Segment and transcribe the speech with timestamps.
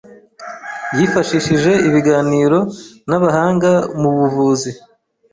[0.97, 2.59] yifashishije ibiganiro
[3.09, 4.71] n'abahanga mu buvuzi